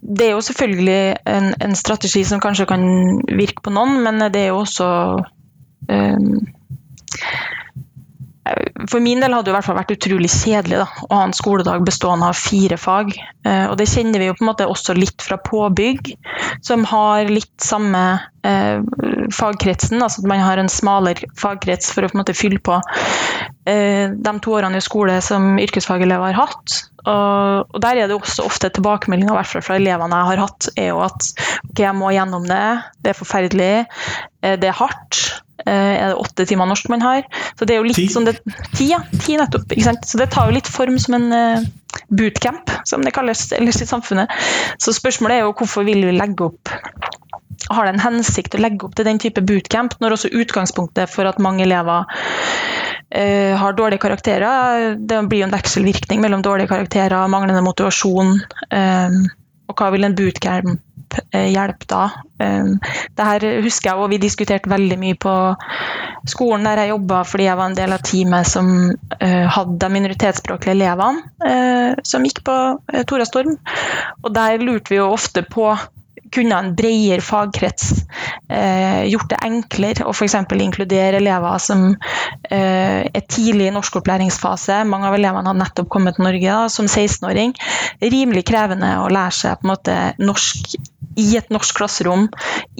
[0.00, 2.86] Det er jo selvfølgelig en, en strategi som kanskje kan
[3.28, 4.88] virke på noen, men det er jo også
[5.92, 6.16] eh,
[8.88, 11.84] for min del hadde det i hvert fall vært utrolig kjedelig å ha en skoledag
[11.86, 13.12] bestående av fire fag.
[13.44, 16.14] Eh, og det kjenner vi jo på en måte også litt fra påbygg,
[16.64, 18.04] som har litt samme
[18.46, 18.80] eh,
[19.36, 20.00] fagkretsen.
[20.00, 22.78] Altså at man har en smalere fagkrets for å på en måte fylle på
[23.68, 26.80] eh, de to årene i skole som yrkesfagelever har hatt.
[27.10, 30.72] Og der er det også ofte tilbakemeldinger, i hvert fall fra elevene jeg har hatt,
[30.80, 31.30] er jo at
[31.70, 32.64] ok, jeg må gjennom det,
[33.04, 33.72] det er forferdelig,
[34.42, 35.22] eh, det er hardt.
[35.66, 37.26] Eh, er det åtte timer norsk man har?
[37.58, 38.08] Så det er jo litt Ti.
[38.12, 38.38] sånn det,
[38.76, 39.02] Ti, ja.
[39.12, 39.68] Ti nettopp.
[39.70, 40.06] Ikke sant?
[40.08, 41.68] Så det tar jo litt form som en eh,
[42.08, 44.32] bootcamp, som det kalles ellers i samfunnet.
[44.80, 46.74] Så spørsmålet er jo hvorfor vil vi legge opp
[47.70, 51.28] har det en hensikt å legge opp til den type bootcamp, når også utgangspunktet for
[51.28, 57.28] at mange elever uh, har dårlige karakterer Det blir jo en vekselvirkning mellom dårlige karakterer,
[57.30, 58.40] manglende motivasjon.
[58.72, 59.20] eh,
[59.70, 60.80] og hva vil en bootcamp
[61.18, 62.02] eh, hjelpe da?
[62.40, 62.72] Eh,
[63.16, 65.34] det her husker jeg, og vi diskuterte veldig mye på
[66.30, 68.72] skolen der jeg jobba, fordi jeg var en del av teamet som
[69.18, 72.58] eh, hadde de minoritetsspråklige elevene eh, som gikk på
[73.10, 73.56] Torastorm.
[74.24, 75.72] Og der lurte vi jo ofte på
[76.34, 77.90] kunne en bredere fagkrets
[78.48, 80.36] eh, gjort det enklere å f.eks.
[80.36, 81.88] inkludere elever som
[82.50, 84.82] eh, er tidlig i norskopplæringsfase.
[84.90, 87.56] Mange av elevene har nettopp kommet til Norge da, som 16-åring.
[88.04, 90.78] Rimelig krevende å lære seg måte norsk
[91.18, 92.28] i et norsk klasserom,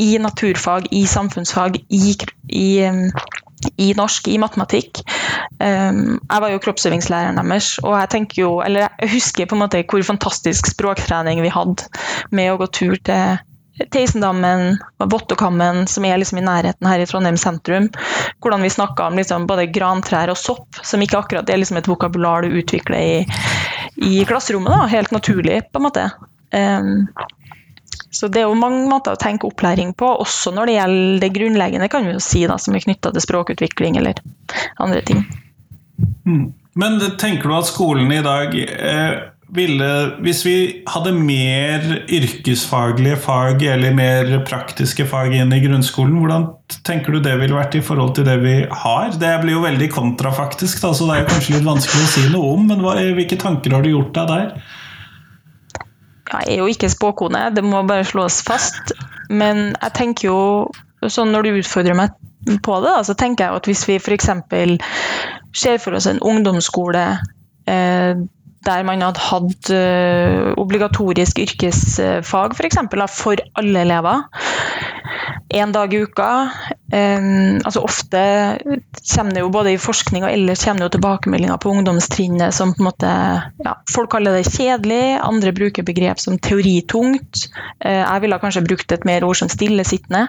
[0.00, 2.14] i naturfag, i samfunnsfag, i,
[2.46, 2.68] i
[3.76, 5.02] i norsk, i matematikk.
[5.60, 9.64] Um, jeg var jo kroppsøvingslæreren deres, og jeg tenker jo, eller jeg husker på en
[9.64, 11.88] måte hvor fantastisk språktrening vi hadde
[12.36, 13.40] med å gå tur til
[13.88, 17.88] Teisendammen og Vottokammen, som er liksom i nærheten her i Trondheim sentrum.
[18.42, 21.88] Hvordan vi snakka om liksom både grantrær og sopp, som ikke akkurat er liksom et
[21.88, 23.40] vokabular du utvikler i,
[24.04, 24.74] i klasserommet.
[24.74, 26.10] da, Helt naturlig, på en måte.
[26.52, 27.06] Um,
[28.10, 31.32] så det er jo mange måter å tenke opplæring på, også når det gjelder det
[31.36, 34.18] grunnleggende, kan vi jo si, da, som er knytta til språkutvikling eller
[34.82, 35.22] andre ting.
[36.80, 39.20] Men tenker du at skolen i dag eh,
[39.50, 39.86] ville
[40.22, 40.56] Hvis vi
[40.88, 46.46] hadde mer yrkesfaglige fag eller mer praktiske fag inn i grunnskolen, hvordan
[46.86, 49.10] tenker du det ville vært i forhold til det vi har?
[49.18, 52.54] Det blir jo veldig kontrafaktisk, da, så det er kanskje litt vanskelig å si noe
[52.54, 54.78] om, men hva, hvilke tanker har du gjort deg der?
[56.30, 58.94] Jeg er jo ikke spåkone, det må bare slås fast.
[59.30, 60.40] Men jeg tenker jo,
[61.06, 62.14] sånn når du utfordrer meg
[62.64, 64.30] på det, da, så tenker jeg at hvis vi f.eks.
[65.56, 67.04] ser for oss en ungdomsskole
[67.68, 68.22] eh,
[68.66, 74.26] der man hadde hatt eh, obligatorisk yrkesfag for, eksempel, for alle elever,
[75.50, 76.50] én dag i uka.
[76.92, 78.20] Um, altså Ofte
[79.14, 82.74] kommer det jo både i forskning og ellers kommer det jo tilbakemeldinger på ungdomstrinnet som
[82.74, 83.10] på en måte
[83.62, 87.46] ja, Folk kaller det kjedelig, andre bruker begrep som teoritungt.
[87.84, 90.28] Uh, jeg ville kanskje brukt et mer ord som stillesittende.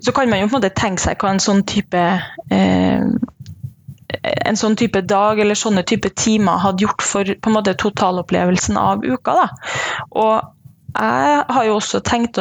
[0.00, 2.04] Så kan man jo på en måte tenke seg hva en sånn type
[2.52, 3.08] uh,
[4.22, 8.78] en sånn type dag eller sånne type timer hadde gjort for på en måte totalopplevelsen
[8.80, 9.34] av uka.
[9.34, 9.48] Da.
[10.14, 10.55] Og
[10.96, 12.40] jeg har jo også tenkt,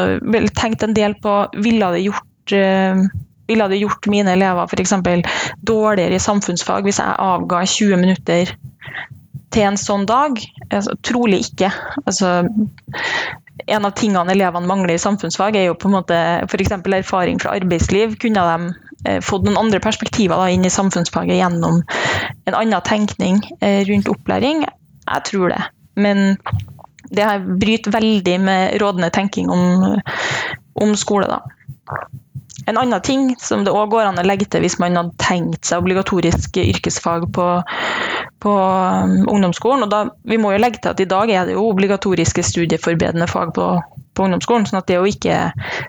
[0.55, 3.05] tenkt en del på ville det gjort uh,
[3.47, 4.93] ville det gjort mine elever f.eks.
[5.61, 8.55] dårligere i samfunnsfag hvis jeg avga 20 minutter
[9.53, 10.39] til en sånn dag?
[10.73, 11.69] Altså, trolig ikke.
[12.03, 12.31] Altså,
[13.65, 16.73] en av tingene elevene mangler i samfunnsfag, er jo på en måte f.eks.
[16.73, 18.17] erfaring fra arbeidsliv.
[18.21, 18.73] Kunne de
[19.05, 24.11] eh, fått noen andre perspektiver da, inn i samfunnsfaget gjennom en annen tenkning eh, rundt
[24.11, 24.65] opplæring?
[25.05, 25.61] Jeg tror det.
[25.95, 26.35] Men
[27.09, 27.27] det
[27.61, 29.99] bryter veldig med rådende tenking om,
[30.81, 31.41] om skole, da.
[32.65, 35.67] En annen ting som det òg går an å legge til hvis man hadde tenkt
[35.69, 37.45] seg obligatorisk yrkesfag på,
[38.41, 39.85] på um, ungdomsskolen.
[39.85, 43.29] og da, Vi må jo legge til at i dag er det jo obligatoriske studieforberedende
[43.29, 43.67] fag på,
[44.17, 44.65] på ungdomsskolen.
[44.65, 45.37] sånn at det er jo ikke,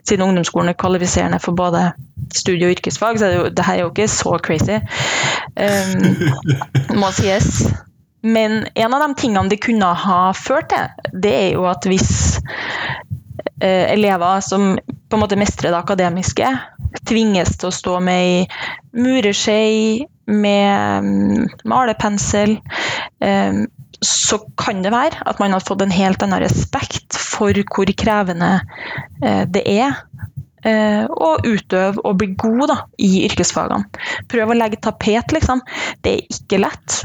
[0.05, 1.88] Siden ungdomsskolen er kvalifiserende for både
[2.35, 4.81] studie- og yrkesfag, så er det jo, det her er jo ikke så crazy.
[5.57, 7.64] Um, må sies.
[8.22, 12.38] Men en av de tingene det kunne ha ført til, det er jo at hvis
[13.61, 16.50] eh, elever som på en måte mestrer det akademiske,
[17.07, 18.37] tvinges til å stå med ei
[18.96, 22.57] mureskje, med um, malepensel,
[23.22, 23.61] eh,
[24.02, 28.59] så kan det være at man har fått en helt annen respekt for hvor krevende
[29.22, 30.02] eh, det er
[30.66, 33.87] og å utøve og bli god da, i yrkesfagene.
[34.26, 35.61] Prøv å legge tapet, liksom.
[36.02, 36.96] Det er ikke lett.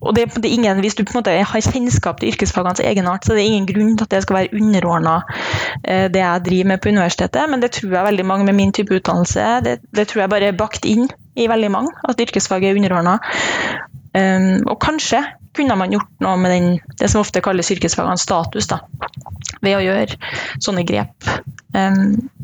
[0.00, 3.34] Og det, det ingen, Hvis du på en måte har kjennskap til yrkesfagenes egenart, så
[3.34, 5.16] det er ingen grunn til at det skal være underordna
[5.84, 8.72] eh, det jeg driver med på universitetet, men det tror jeg veldig mange med min
[8.72, 12.70] type utdannelse det, det tror jeg bare er bakt inn i veldig mange, at yrkesfaget
[12.70, 13.18] er underordna.
[14.14, 15.22] Um, ehm, og kanskje
[15.54, 16.66] kunne man gjort noe med den,
[16.98, 18.80] det som ofte kalles yrkesfagenes status, da,
[19.64, 20.18] ved å gjøre
[20.64, 21.28] sånne grep.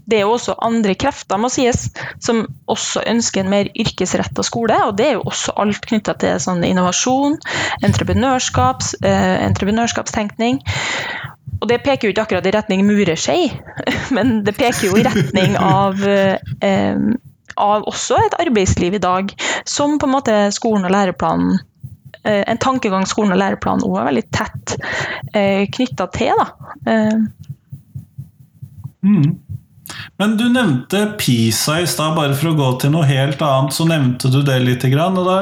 [0.05, 1.87] Det er jo også andre krefter må sies,
[2.23, 4.77] som også ønsker en mer yrkesretta skole.
[4.87, 7.39] og Det er jo også alt knytta til sånn innovasjon,
[7.87, 10.61] entreprenørskap, eh, entreprenørskapstenkning.
[11.63, 13.49] Og Det peker jo ikke akkurat i retning mureskei,
[14.17, 16.99] men det peker jo i retning av eh,
[17.55, 19.31] av også et arbeidsliv i dag,
[19.65, 21.61] som på en måte skolen og læreplanen
[22.25, 24.77] en tankegang skolen og læreplanen òg er veldig tett
[25.35, 26.41] eh, knytta til.
[26.41, 26.75] Da.
[26.93, 27.19] Eh,
[29.05, 29.35] Mm.
[30.17, 33.75] Men du nevnte PISA i stad, bare for å gå til noe helt annet.
[33.77, 34.87] Så nevnte du det litt.
[34.89, 35.37] Og da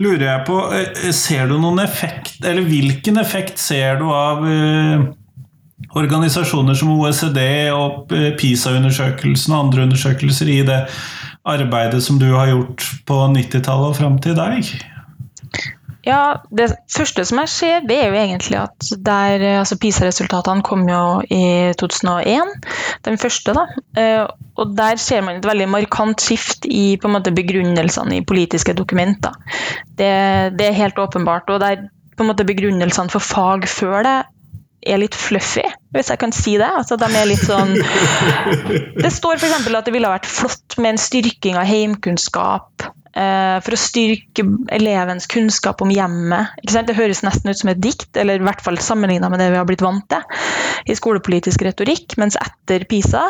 [0.00, 4.40] lurer jeg på eh, Ser du noen effekt, eller hvilken effekt ser du av
[5.98, 7.40] organisasjoner som OECD
[7.74, 10.80] og eh, PISA-undersøkelsen og andre undersøkelser i det
[11.48, 14.72] arbeidet som du har gjort på 90-tallet og fram til i dag?
[16.02, 20.82] Ja, Det første som jeg ser, det er jo egentlig at der, altså PISA-resultatene kom
[20.90, 22.50] jo i 2001,
[23.06, 23.54] den første.
[23.54, 23.66] da,
[24.00, 28.24] eh, og Der ser man et veldig markant skift i på en måte begrunnelsene i
[28.24, 29.32] politiske dokumenter.
[29.86, 31.50] Det, det er helt åpenbart.
[31.50, 34.22] og der på en måte Begrunnelsene for fag før det
[34.82, 35.62] er litt fluffy,
[35.94, 36.66] hvis jeg kan si det.
[36.66, 37.76] Altså, de er litt sånn
[39.04, 39.70] Det står f.eks.
[39.70, 45.26] at det ville vært flott med en styrking av heimkunnskap Eh, for å styrke elevens
[45.28, 46.54] kunnskap om hjemmet.
[46.64, 49.58] Det høres nesten ut som et dikt, eller i hvert fall sammenligna med det vi
[49.60, 52.16] har blitt vant til i skolepolitisk retorikk.
[52.20, 53.26] Mens etter PISA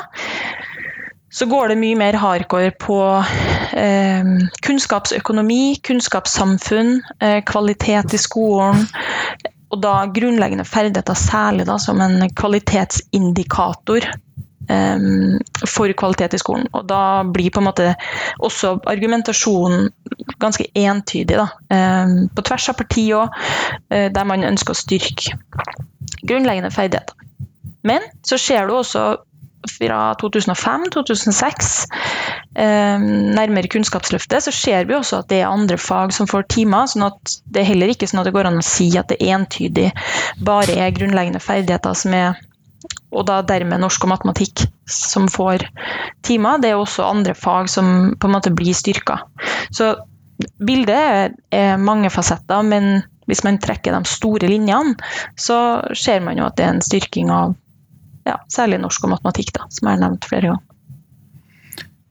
[1.33, 2.99] så går det mye mer hardcore på
[3.81, 4.33] eh,
[4.67, 8.85] kunnskapsøkonomi, kunnskapssamfunn, eh, kvalitet i skolen.
[9.73, 14.05] Og da grunnleggende ferdigheter, særlig da, som en kvalitetsindikator
[14.69, 16.69] for kvalitet i skolen.
[16.73, 17.89] Og da blir på en måte
[18.39, 19.91] også argumentasjonen
[20.43, 23.43] ganske entydig, da, um, på tvers av parti òg,
[23.91, 25.37] eh, der man ønsker å styrke
[26.23, 27.15] grunnleggende ferdigheter.
[27.87, 29.05] Men så ser du også
[29.71, 31.87] fra 2005-2006,
[32.59, 32.99] eh,
[33.39, 36.87] nærmere Kunnskapsløftet, så ser vi også at det er andre fag som får timer.
[36.91, 39.21] sånn at Det er heller ikke sånn at det går an å si at det
[39.21, 39.93] entydig
[40.43, 42.35] bare er grunnleggende ferdigheter som er
[43.13, 45.67] og da dermed norsk og matematikk som får
[46.27, 46.61] timer.
[46.63, 49.21] Det er også andre fag som på en måte blir styrka.
[49.71, 49.95] Så
[50.65, 54.97] bildet er mange fasetter, men hvis man trekker de store linjene,
[55.39, 55.57] så
[55.95, 57.55] ser man jo at det er en styrking av
[58.27, 60.69] ja, særlig norsk og matematikk, da, som jeg har nevnt flere ganger.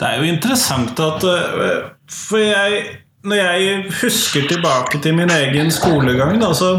[0.01, 2.79] Det er jo interessant at eh, For jeg,
[3.23, 6.73] når jeg husker tilbake til min egen skolegang, da, så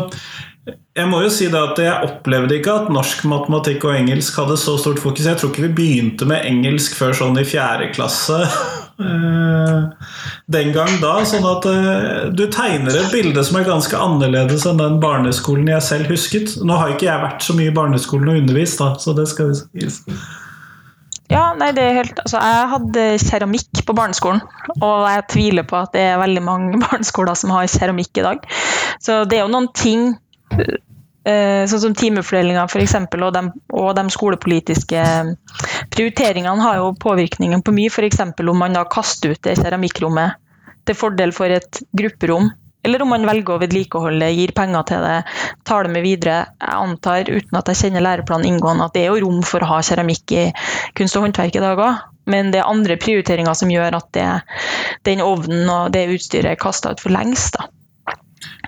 [0.63, 4.59] jeg må jo si det at jeg opplevde ikke at norsk, matematikk og engelsk hadde
[4.61, 5.27] så stort fokus.
[5.27, 8.39] Jeg tror ikke vi begynte med engelsk før sånn i fjerde klasse
[9.09, 10.13] eh,
[10.55, 11.17] den gang da.
[11.27, 15.89] Sånn at eh, du tegner et bilde som er ganske annerledes enn den barneskolen jeg
[15.89, 16.55] selv husket.
[16.63, 19.51] Nå har ikke jeg vært så mye i barneskolen og undervist, da, så det skal
[19.51, 20.03] vi sies.
[21.33, 24.43] Ja, nei, det er helt Altså, jeg hadde keramikk på barneskolen,
[24.77, 28.53] og jeg tviler på at det er veldig mange barneskoler som har keramikk i dag.
[29.03, 30.13] Så det er jo noen ting
[31.23, 32.97] sånn som timefordelinga f.eks.
[32.99, 33.37] Og,
[33.79, 35.03] og de skolepolitiske
[35.95, 37.93] prioriteringene har jo påvirkningen på mye.
[37.93, 38.25] F.eks.
[38.41, 40.41] om man da kaster ut det keramikkrommet
[40.89, 42.51] til fordel for et grupperom.
[42.83, 45.19] Eller om man velger å vedlikeholde, gir penger til det,
[45.69, 46.39] tar det med videre.
[46.59, 49.69] Jeg antar, uten at jeg kjenner læreplanen inngående, at det er jo rom for å
[49.71, 50.49] ha keramikk i
[50.99, 52.01] kunst og håndverk i dag òg.
[52.33, 54.27] Men det er andre prioriteringer som gjør at det,
[55.07, 57.55] den ovnen og det utstyret er kasta ut for lengst.
[57.59, 57.71] da.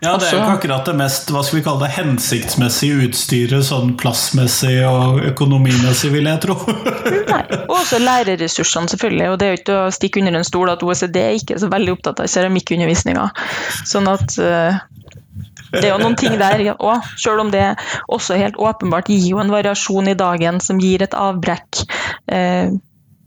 [0.03, 3.65] Ja, det er jo ikke akkurat det mest hva skal vi kalle det, hensiktsmessige utstyret
[3.67, 6.57] sånn plassmessig og økonomimessig, vil jeg tro.
[7.33, 9.29] Nei, Og også lærerressursene, selvfølgelig.
[9.33, 11.71] Og det er jo ikke å stikke under en stol at OECD er ikke så
[11.73, 13.29] veldig opptatt av keramikkundervisninga.
[13.89, 14.83] Sånn at uh,
[15.75, 17.67] det er jo noen ting der òg, selv om det
[18.13, 21.87] også helt åpenbart gir jo en variasjon i dagen som gir et avbrekk.
[22.29, 22.77] Uh,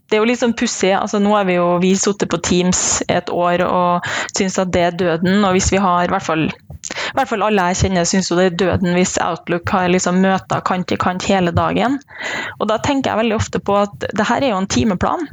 [0.08, 0.94] det er jo litt sånn pussig.
[0.96, 4.84] Altså, nå har vi jo vi sittet på Teams et år og syns at det
[4.86, 5.42] er døden.
[5.44, 8.38] Og hvis vi har, i hvert fall, i hvert fall alle jeg kjenner syns jo
[8.38, 11.98] det er døden hvis Outlook har liksom møter kant i kant hele dagen.
[12.56, 15.28] Og da tenker jeg veldig ofte på at det her er jo en timeplan.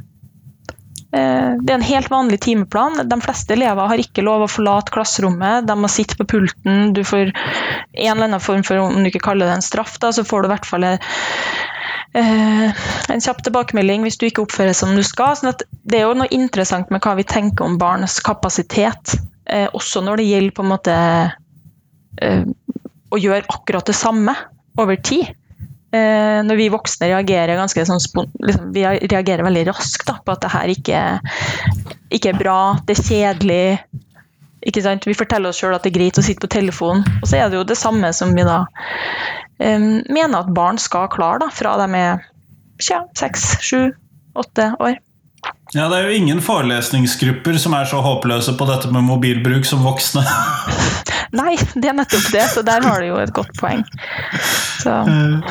[1.14, 2.98] Eh, det er en helt vanlig timeplan.
[3.08, 5.66] De fleste elever har ikke lov å forlate klasserommet.
[5.68, 6.92] De må sitte på pulten.
[6.96, 10.12] Du får en eller annen form for, om du ikke kaller det en straff, da,
[10.12, 10.90] så får du i hvert fall
[12.16, 15.34] Eh, en kjapp tilbakemelding hvis du ikke oppfører deg som du skal.
[15.36, 15.52] sånn
[15.84, 20.22] Det er jo noe interessant med hva vi tenker om barns kapasitet, eh, også når
[20.22, 20.96] det gjelder på en måte
[22.16, 24.32] å gjøre akkurat det samme
[24.80, 25.28] over tid.
[26.46, 28.02] Når vi voksne reagerer ganske sånn,
[28.42, 31.02] liksom, vi reagerer veldig raskt da, på at det her ikke,
[32.16, 33.62] ikke er bra, det er kjedelig,
[34.66, 35.06] ikke sant?
[35.06, 37.04] Vi forteller oss sjøl at det er greit å sitte på telefonen.
[37.20, 38.64] Og så er det jo det samme som vi da
[39.62, 42.24] um, mener at barn skal klare da, fra de er
[43.16, 43.80] seks, sju,
[44.36, 44.98] åtte år.
[45.76, 49.82] Ja, det er jo ingen forelesningsgrupper som er så håpløse på dette med mobilbruk som
[49.84, 50.22] voksne.
[51.36, 53.82] Nei, det er nettopp det, så der har du jo et godt poeng.
[54.86, 55.42] Uh,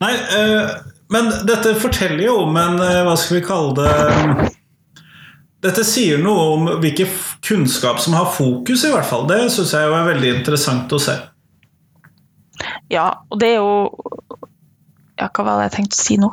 [0.00, 0.70] nei, uh,
[1.12, 4.50] men dette forteller jo om en uh, Hva skal vi kalle det
[5.66, 7.10] Dette sier noe om hvilken
[7.42, 9.26] kunnskap som har fokus, i hvert fall.
[9.26, 11.18] Det syns jeg er veldig interessant å se.
[12.92, 13.74] Ja, og det er jo
[15.18, 16.32] Ja, hva var det jeg tenkte å si nå?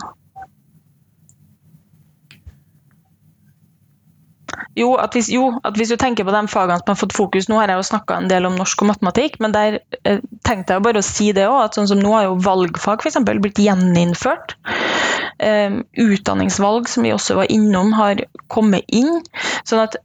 [4.77, 7.49] Jo at, hvis, jo, at hvis, du tenker på de fagene som har fått fokus
[7.49, 10.75] Nå har jeg jo snakka en del om norsk og matematikk, men der eh, tenkte
[10.75, 11.73] jeg bare å si det òg.
[11.75, 13.19] Sånn som nå har jo valgfag f.eks.
[13.27, 14.55] blitt gjeninnført.
[15.41, 19.23] Eh, utdanningsvalg, som vi også var innom, har kommet inn.
[19.67, 19.97] Sånn at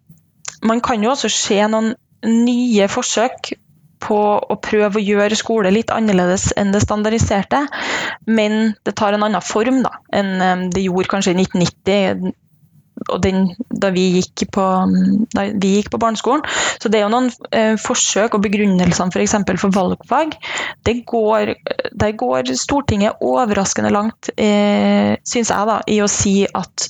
[0.64, 1.92] man kan jo også se noen
[2.24, 3.53] nye forsøk
[4.05, 7.62] på å prøve å gjøre skole litt annerledes enn det standardiserte,
[8.29, 12.35] men det tar en annen form da, enn eh, det gjorde kanskje i 1990
[13.09, 14.64] og den, da, vi på,
[15.35, 16.44] da vi gikk på barneskolen.
[16.80, 19.37] Så det er jo noen eh, forsøk og begrunnelsene f.eks.
[19.44, 20.37] For, for valgfag.
[21.04, 21.54] Går,
[22.00, 26.88] der går Stortinget overraskende langt, eh, syns jeg, da, i å si at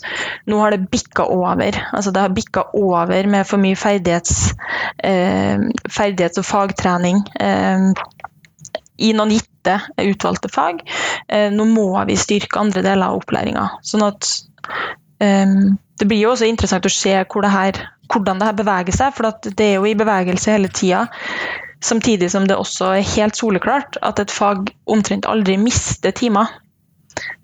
[0.51, 1.81] nå har det bikka over.
[1.97, 4.53] Altså det har bikka over med for mye ferdighets,
[5.03, 7.25] eh, ferdighets og fagtrening.
[7.41, 7.91] Eh,
[9.05, 10.85] i noen gitte utvalgte fag.
[11.27, 13.65] Eh, nå må vi styrke andre deler av opplæringa.
[13.83, 14.31] Sånn at
[15.99, 17.79] det blir jo også interessant å se hvor det her,
[18.13, 21.07] hvordan det her beveger seg, for det er jo i bevegelse hele tida.
[21.85, 26.49] Samtidig som det også er helt soleklart at et fag omtrent aldri mister timer.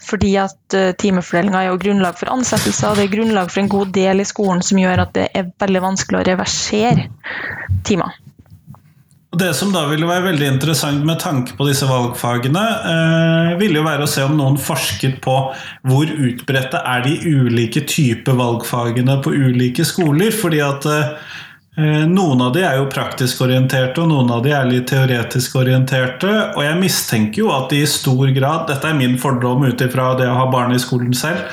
[0.03, 3.71] Fordi at uh, timefordelinga er jo grunnlag for ansettelser, og det er grunnlag for en
[3.71, 7.07] god del i skolen som gjør at det er veldig vanskelig å reversere
[7.87, 8.17] timer.
[9.31, 12.63] Det som da ville være veldig interessant med tanke på disse valgfagene,
[12.93, 15.35] eh, ville jo være å se om noen forsket på
[15.87, 20.35] hvor utbredte er de ulike typer valgfagene på ulike skoler.
[20.35, 24.67] fordi at eh, noen av de er jo praktisk orienterte, og noen av de er
[24.67, 26.57] litt teoretisk orienterte.
[26.57, 30.17] Og jeg mistenker jo at de i stor grad, dette er min fordom ut ifra
[30.19, 31.47] det å ha barn i skolen selv,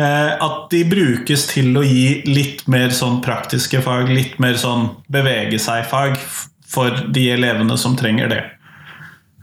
[0.00, 4.94] eh, at de brukes til å gi litt mer sånn praktiske fag, litt mer sånn
[5.12, 6.16] bevege seg-fag
[6.68, 8.42] for de elevene som trenger det.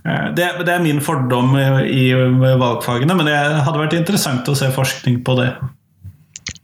[0.05, 4.69] Eh, det, det er min fordom i valgfagene, men det hadde vært interessant å se
[4.73, 5.49] forskning på det.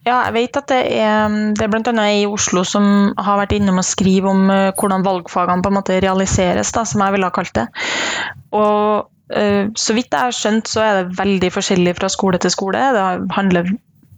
[0.01, 2.05] Ja, jeg vet at det er, det er bl.a.
[2.09, 2.85] i Oslo som
[3.21, 7.03] har vært innom og skrive om uh, hvordan valgfagene på en måte realiseres, da, som
[7.05, 7.67] jeg ville ha kalt det.
[8.57, 12.53] Og uh, så vidt jeg har skjønt, så er det veldig forskjellig fra skole til
[12.53, 12.81] skole.
[12.97, 13.69] Det handler,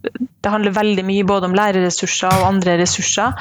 [0.08, 3.36] det handler veldig mye både om lærerressurser og andre ressurser.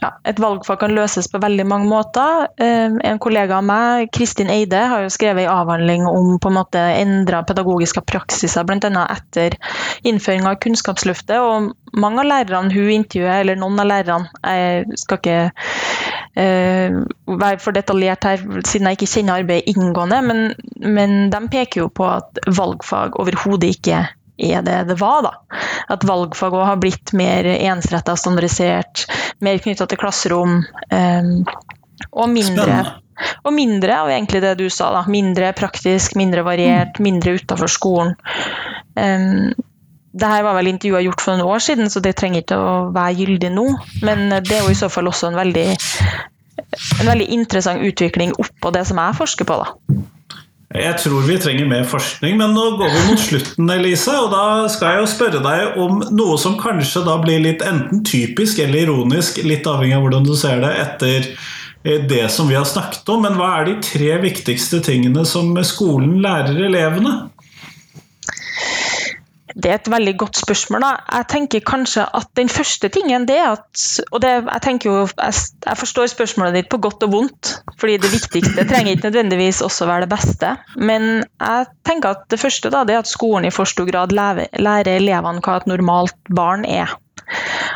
[0.00, 2.46] Ja, et valgfag kan løses på veldig mange måter.
[2.56, 6.56] Eh, en kollega av meg, Kristin Eide, har jo skrevet en avhandling om på en
[6.56, 9.04] måte endra pedagogiske praksiser, bl.a.
[9.12, 9.58] etter
[10.08, 11.36] innføring av Kunnskapsløftet.
[11.36, 15.38] og Mange av lærerne hun intervjuer, eller noen av lærerne, jeg skal ikke
[16.38, 17.00] uh,
[17.42, 20.44] være for detaljert her siden jeg ikke kjenner arbeidet inngående, men,
[20.80, 25.22] men de peker jo på at valgfag overhodet ikke er det det var.
[25.26, 25.60] da.
[25.92, 29.06] At valgfag òg har blitt mer ensretta, standardisert,
[29.44, 30.60] mer knytta til klasserom.
[30.90, 31.32] Um,
[32.10, 32.80] og mindre
[33.44, 34.90] og mindre av egentlig det du sa.
[34.94, 37.04] da, Mindre praktisk, mindre variert, mm.
[37.04, 38.14] mindre utafor skolen.
[38.96, 39.52] Um,
[40.10, 42.70] det her var vel intervjuet gjort for noen år siden, så det trenger ikke å
[42.94, 43.66] være gyldig nå.
[44.06, 45.66] Men det er jo i så fall også en veldig,
[46.56, 49.60] en veldig interessant utvikling oppå det som jeg forsker på.
[49.62, 50.00] da.
[50.70, 54.12] Jeg tror vi trenger mer forskning, men nå går vi mot slutten, Elise.
[54.22, 58.04] Og da skal jeg jo spørre deg om noe som kanskje da blir litt enten
[58.06, 62.54] typisk eller ironisk, litt avhengig av hvordan du ser det, etter eh, det som vi
[62.54, 63.26] har snakket om.
[63.26, 67.16] Men hva er de tre viktigste tingene som skolen lærer elevene?
[69.54, 70.84] Det er et veldig godt spørsmål.
[70.84, 70.90] Da.
[71.18, 74.96] Jeg tenker kanskje at den første tingen det er at Og det, jeg tenker jo,
[75.08, 75.34] jeg,
[75.66, 77.52] jeg, forstår spørsmålet ditt på godt og vondt.
[77.80, 80.54] fordi det viktigste trenger ikke nødvendigvis også være det beste.
[80.76, 84.12] Men jeg tenker at det første da, det er at skolen i for stor grad
[84.12, 86.92] lærer, lærer elevene hva et normalt barn er.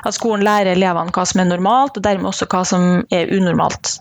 [0.05, 3.99] At skolen lærer elevene hva som er normalt, og dermed også hva som er unormalt.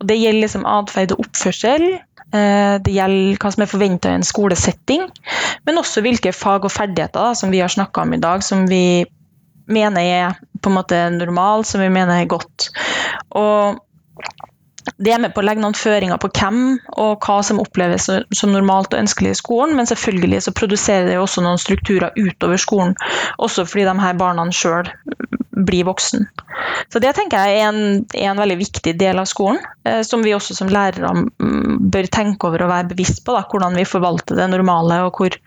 [0.00, 1.86] Og det gjelder liksom atferd og oppførsel,
[2.32, 5.04] det gjelder hva som er forventa i en skolesetting,
[5.64, 8.66] men også hvilke fag og ferdigheter da, som vi har snakka om i dag, som
[8.68, 9.06] vi
[9.70, 12.70] mener er på en måte normal, som vi mener er godt.
[13.30, 13.78] Og
[15.02, 16.60] det er med på å legge noen føringer på hvem
[17.02, 21.18] og hva som oppleves som normalt og ønskelig i skolen, men selvfølgelig så produserer det
[21.20, 22.94] også noen strukturer utover skolen,
[23.42, 24.90] også fordi de her barna sjøl
[25.56, 26.26] blir voksen.
[26.92, 29.58] Så det tenker jeg er en, er en veldig viktig del av skolen,
[29.88, 33.34] eh, som vi også som lærere mm, bør tenke over og være bevisst på.
[33.36, 35.38] Da, hvordan vi forvalter det normale, og hvor,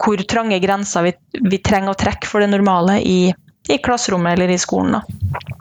[0.00, 3.20] hvor trange grenser vi, vi, trenger å trekke for det normale i,
[3.68, 4.96] i klasserommet eller i skolen.
[4.96, 5.58] Da.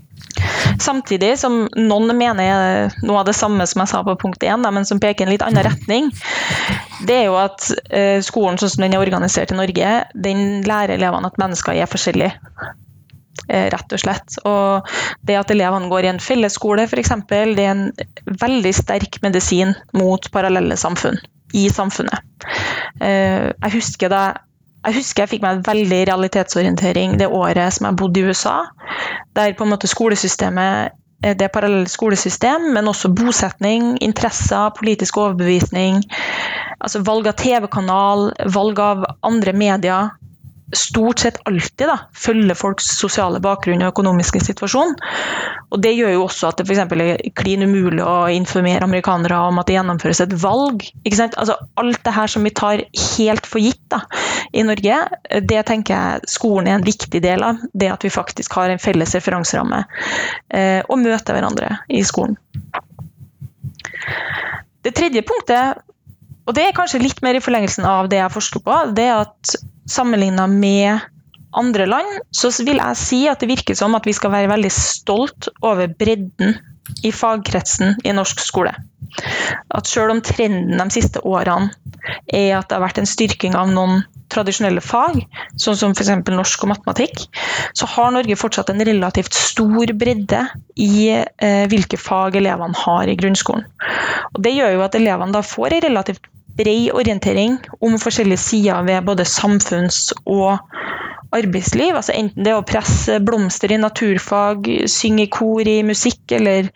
[0.82, 4.66] Samtidig som noen mener er noe av det samme som jeg sa på punkt 1,
[4.74, 6.10] men som peker i en litt annen retning,
[7.08, 10.98] det er jo at eh, skolen sånn som den er organisert i Norge, den lærer
[10.98, 12.34] elevene at mennesker er forskjellige.
[13.48, 14.40] Eh, rett og slett.
[14.50, 14.90] Og
[15.28, 17.86] det at elevene går i en fellesskole f.eks., det er en
[18.28, 21.20] veldig sterk medisin mot parallelle samfunn
[21.56, 22.48] i samfunnet.
[23.00, 24.24] Eh, jeg husker da
[24.88, 28.56] jeg husker jeg fikk meg en veldig realitetsorientering det året som jeg bodde i USA.
[29.36, 36.00] Der på en måte skolesystemet eh, det parallelt skolesystem, men også bosetning, interesser, politisk overbevisning.
[36.80, 40.14] Altså valg av TV-kanal, valg av andre medier
[40.76, 44.96] stort sett alltid da, følger folks sosiale bakgrunn og økonomiske situasjon.
[45.72, 49.62] Og Det gjør jo også at det for er klin umulig å informere amerikanere om
[49.62, 50.84] at det gjennomføres et valg.
[51.08, 52.84] Altså, alt det her som vi tar
[53.18, 54.02] helt for gitt da,
[54.52, 55.00] i Norge,
[55.48, 57.64] det tenker jeg skolen er en viktig del av.
[57.74, 59.84] Det at vi faktisk har en felles referanseramme
[60.52, 62.36] eh, og møter hverandre i skolen.
[64.84, 65.80] Det tredje punktet,
[66.48, 69.26] og det er kanskje litt mer i forlengelsen av det jeg forsker på, det er
[69.26, 69.58] at
[69.90, 71.06] sammenligna med
[71.58, 74.74] andre land, så vil jeg si at det virker som at vi skal være veldig
[74.74, 76.58] stolt over bredden
[77.04, 78.74] i fagkretsen i norsk skole.
[79.74, 81.72] At selv om trenden de siste årene
[82.28, 85.22] er at det har vært en styrking av noen tradisjonelle fag,
[85.60, 86.12] sånn som f.eks.
[86.28, 87.28] norsk og matematikk,
[87.78, 90.44] så har Norge fortsatt en relativt stor bredde
[90.84, 93.68] i eh, hvilke fag elevene har i grunnskolen.
[94.34, 96.28] Og det gjør jo at elevene da får en relativt
[96.58, 100.58] bred orientering om forskjellige sider ved både samfunns- og
[101.36, 101.96] arbeidsliv.
[101.96, 106.72] Altså enten det å presse blomster i naturfag, synge i kor i musikk eller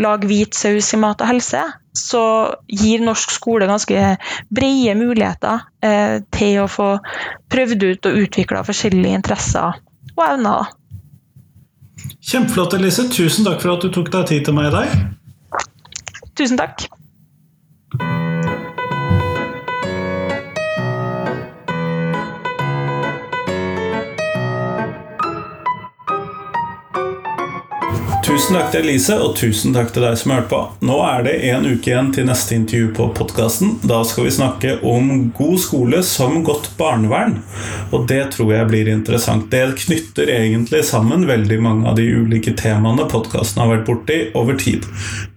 [0.00, 1.64] lage hvit saus i mat og helse,
[1.98, 2.24] så
[2.70, 4.16] gir norsk skole ganske
[4.54, 6.90] brede muligheter eh, til å få
[7.50, 9.80] prøvd ut og utvikla forskjellige interesser
[10.14, 10.74] og evner.
[12.28, 13.08] Kjempeflott, Elise.
[13.10, 15.66] Tusen takk for at du tok deg tid til meg i dag.
[16.38, 16.86] Tusen takk.
[28.28, 30.58] Tusen takk til Elise, og tusen takk til deg som hørte på.
[30.84, 33.78] Nå er det en uke igjen til neste intervju på podkasten.
[33.88, 37.38] Da skal vi snakke om god skole som godt barnevern.
[37.88, 39.48] Og det tror jeg blir interessant.
[39.48, 44.60] Det knytter egentlig sammen veldig mange av de ulike temaene podkasten har vært borti over
[44.60, 44.84] tid.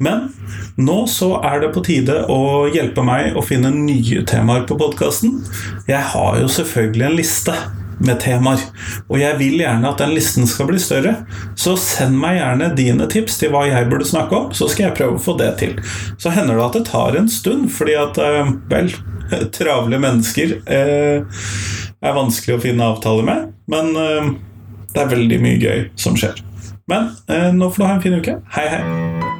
[0.03, 0.27] Men
[0.75, 5.39] nå så er det på tide å hjelpe meg å finne nye temaer på podkasten.
[5.87, 7.55] Jeg har jo selvfølgelig en liste
[8.01, 8.63] med temaer.
[9.09, 11.15] Og jeg vil gjerne at den listen skal bli større.
[11.59, 14.97] Så send meg gjerne dine tips til hva jeg burde snakke om, så skal jeg
[14.99, 15.75] prøve å få det til.
[16.21, 18.93] Så hender det at det tar en stund, fordi at eh, vel,
[19.57, 21.43] travle mennesker eh,
[22.01, 23.51] er vanskelig å finne avtaler med.
[23.71, 24.31] Men eh,
[24.91, 26.41] det er veldig mye gøy som skjer.
[26.91, 28.41] Men eh, nå får du ha en fin uke.
[28.57, 29.39] Hei, hei.